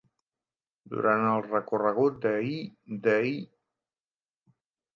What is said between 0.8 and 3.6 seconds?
Durant el recorregut de Hi-de-Hi!